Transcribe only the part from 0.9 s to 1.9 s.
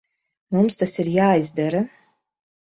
ir jāizdara.